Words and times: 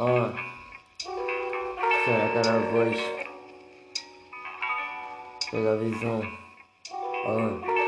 Ó, 0.00 0.30
será 2.04 2.42
na 2.44 2.58
voz. 2.70 2.96
Pega 5.50 5.72
a 5.72 5.76
visão. 5.76 6.22
Ó. 7.26 7.78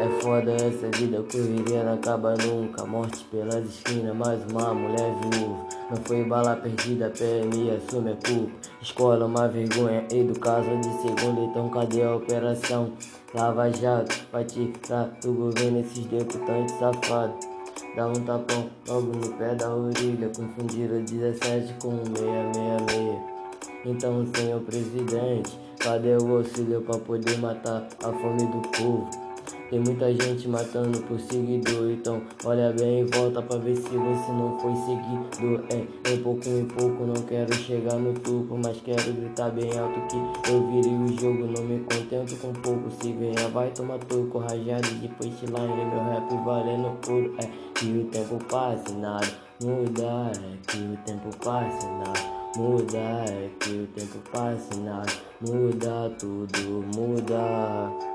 É 0.00 0.08
foda 0.22 0.52
essa 0.52 0.88
vida, 0.96 1.20
correria 1.30 1.82
não 1.82 1.94
acaba 1.94 2.36
nunca. 2.36 2.86
Morte 2.86 3.24
pelas 3.24 3.64
esquinas, 3.66 4.14
mais 4.14 4.40
uma 4.52 4.72
mulher 4.72 5.12
viúva. 5.16 5.66
Não 5.90 5.96
foi 6.04 6.22
bala 6.22 6.54
perdida, 6.54 7.10
PMI 7.10 7.72
assume 7.72 8.12
a 8.12 8.16
culpa. 8.28 8.52
Escola, 8.80 9.26
uma 9.26 9.48
vergonha, 9.48 10.06
educação 10.12 10.80
de 10.80 10.92
segunda, 11.02 11.40
então 11.40 11.68
cadê 11.70 12.04
a 12.04 12.14
operação? 12.14 12.92
Lava 13.34 13.68
Jato, 13.68 14.14
vai 14.30 14.44
tirar 14.44 15.06
do 15.20 15.32
governo 15.32 15.80
esses 15.80 16.06
deputantes 16.06 16.72
safados. 16.76 17.49
Dá 17.96 18.06
um 18.06 18.12
tapão 18.12 18.70
logo 18.86 19.16
no 19.16 19.32
pé 19.34 19.54
da 19.54 19.68
orelha, 19.74 20.30
confundiram 20.34 21.02
17 21.02 21.74
com 21.82 21.96
666. 22.04 23.40
Então, 23.84 24.26
senhor 24.34 24.60
presidente, 24.60 25.58
cadê 25.78 26.16
o 26.16 26.36
auxílio 26.36 26.82
pra 26.82 26.98
poder 26.98 27.38
matar 27.38 27.88
a 28.04 28.12
fome 28.12 28.46
do 28.46 28.60
povo? 28.68 29.29
Tem 29.70 29.78
muita 29.78 30.12
gente 30.12 30.48
matando 30.48 31.00
por 31.02 31.20
seguidor, 31.20 31.92
então 31.92 32.20
olha 32.44 32.72
bem 32.72 33.02
e 33.02 33.04
volta 33.04 33.40
pra 33.40 33.56
ver 33.56 33.76
se 33.76 33.88
você 33.88 34.32
não 34.32 34.58
foi 34.58 34.74
seguidor. 34.74 35.64
É, 35.70 36.12
em 36.12 36.22
pouco 36.24 36.48
em 36.48 36.64
pouco 36.64 37.06
não 37.06 37.22
quero 37.22 37.54
chegar 37.54 37.94
no 37.94 38.12
topo, 38.14 38.58
mas 38.64 38.80
quero 38.80 39.12
gritar 39.12 39.48
bem 39.50 39.70
alto 39.78 40.00
que 40.08 40.50
eu 40.50 40.66
virei 40.72 40.92
o 40.92 41.20
jogo. 41.20 41.46
Não 41.46 41.62
me 41.62 41.78
contento 41.84 42.36
com 42.40 42.52
pouco, 42.54 42.90
se 42.90 43.12
venha 43.12 43.48
vai 43.52 43.70
tomar 43.70 44.00
toco, 44.00 44.38
rajado 44.38 44.88
de 44.88 45.06
punchline, 45.06 45.52
meu 45.52 46.04
rap 46.04 46.44
valendo 46.44 46.98
ouro. 47.08 47.36
É 47.38 47.48
que 47.74 47.86
o 47.96 48.04
tempo 48.06 48.44
passe, 48.46 48.92
nada 48.94 49.28
muda, 49.62 50.32
é 50.34 50.56
que 50.66 50.78
o 50.78 50.96
tempo 51.06 51.30
passe, 51.44 51.86
nada 51.86 52.20
muda, 52.56 52.98
é 52.98 53.48
que 53.60 53.70
o 53.70 53.86
tempo 53.86 54.18
passe, 54.32 54.80
nada 54.80 55.12
muda, 55.40 56.10
tudo 56.18 56.84
muda. 56.92 58.09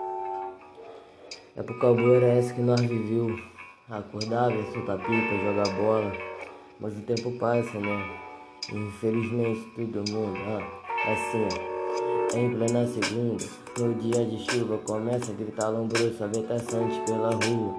Época 1.57 1.93
boa 1.93 2.17
era 2.17 2.25
essa 2.33 2.53
que 2.53 2.61
nós 2.61 2.81
viveu. 2.81 3.33
Acordava, 3.89 4.53
soltar 4.73 4.97
pipa, 4.97 5.37
jogar 5.41 5.69
bola. 5.77 6.11
Mas 6.81 6.97
o 6.97 7.01
tempo 7.03 7.31
passa, 7.39 7.79
né? 7.79 8.09
Infelizmente 8.73 9.61
todo 9.73 10.11
mundo, 10.11 10.37
ah, 10.49 11.11
assim, 11.13 11.47
ó. 11.47 12.37
Em 12.37 12.53
plena 12.53 12.85
segunda, 12.85 13.45
no 13.79 13.93
dia 13.93 14.25
de 14.25 14.37
chuva, 14.51 14.77
começa 14.79 15.31
a 15.31 15.35
gritar 15.35 15.69
lombroso, 15.69 16.21
habitações 16.21 16.97
pela 17.05 17.29
rua. 17.29 17.73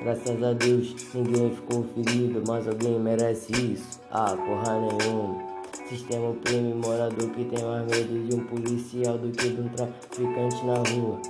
Graças 0.00 0.42
a 0.42 0.54
Deus, 0.54 0.96
ninguém 1.12 1.54
ficou 1.54 1.84
ferido, 1.94 2.42
mas 2.48 2.66
alguém 2.66 2.98
merece 2.98 3.52
isso. 3.52 4.00
Ah, 4.10 4.34
porra 4.34 4.80
nenhuma. 4.80 5.36
Sistema 5.86 6.30
oprime 6.30 6.72
morador 6.72 7.28
que 7.32 7.44
tem 7.44 7.62
mais 7.62 7.84
medo 7.90 8.26
de 8.26 8.36
um 8.36 8.44
policial 8.46 9.18
do 9.18 9.30
que 9.32 9.50
de 9.50 9.60
um 9.60 9.68
traficante 9.68 10.64
na 10.64 10.76
rua. 10.76 11.20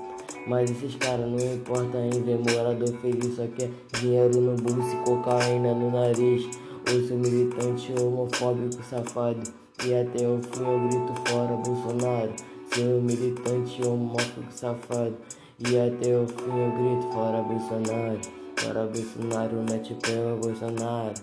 Mas 0.49 0.71
esses 0.71 0.97
caras 0.97 1.29
não 1.29 1.39
importa 1.39 1.99
em 1.99 2.23
ver 2.23 2.39
morador 2.39 2.89
feliz, 3.01 3.37
só 3.37 3.47
quer 3.49 3.71
dinheiro 4.01 4.41
no 4.41 4.57
bolso 4.57 4.97
e 4.97 5.05
cocaína 5.05 5.75
no 5.75 5.91
nariz. 5.91 6.49
Ouço 6.91 7.15
militante 7.15 7.93
homofóbico 8.01 8.83
safado. 8.83 9.43
E 9.85 9.95
até 9.95 10.27
o 10.27 10.41
fim 10.43 10.65
eu 10.65 10.81
grito 10.89 11.31
fora 11.31 11.55
Bolsonaro. 11.57 12.33
Seu 12.73 13.01
militante 13.03 13.87
homofóbico 13.87 14.51
safado. 14.51 15.15
E 15.59 15.79
até 15.79 16.17
o 16.17 16.27
fim 16.27 16.51
eu 16.51 16.73
grito 16.73 17.13
fora 17.13 17.43
Bolsonaro. 17.43 18.21
Fora 18.57 18.87
Bolsonaro, 18.87 19.57
mete 19.71 19.95
pé 19.97 20.35
Bolsonaro. 20.41 21.15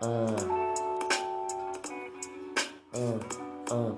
Ah. 0.00 0.36
Ah, 2.94 3.18
ah. 3.72 3.92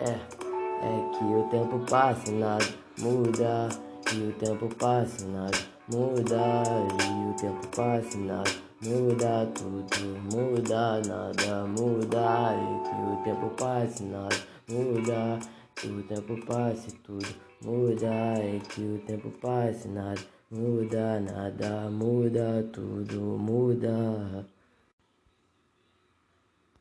É. 0.00 0.39
É 0.82 1.18
que 1.18 1.24
o 1.24 1.42
tempo 1.50 1.78
passa 1.90 2.30
e 2.30 2.34
nada 2.34 2.64
muda. 2.98 3.68
E 4.14 4.28
o 4.28 4.32
tempo 4.32 4.74
passa 4.76 5.24
e 5.24 5.28
nada 5.28 5.58
muda. 5.92 6.62
E 7.06 7.30
o 7.30 7.34
tempo 7.34 7.66
passa 7.76 8.16
e 8.16 8.20
nada 8.20 8.50
muda. 8.82 9.46
Tudo 9.54 10.18
muda, 10.32 11.02
nada 11.06 11.66
muda. 11.66 12.54
E 12.54 12.88
que 12.88 12.94
o 12.96 13.22
tempo 13.24 13.50
passa 13.56 14.02
e 14.02 14.06
nada 14.06 14.36
muda. 14.68 15.38
Que 15.76 15.86
o 15.88 16.02
tempo 16.02 16.46
passa 16.46 16.88
e 16.88 16.92
tudo 16.92 17.28
muda. 17.62 18.42
E 18.42 18.60
que 18.60 18.80
o 18.80 18.98
tempo 19.06 19.30
passa 19.42 19.86
e 19.86 19.90
nada 19.90 20.20
muda. 20.50 21.20
Nada 21.20 21.90
muda, 21.90 22.66
tudo 22.72 23.20
muda. 23.38 24.46